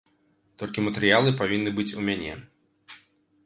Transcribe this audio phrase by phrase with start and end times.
[0.61, 2.33] Толькі матэрыялы павінны быць у мяне.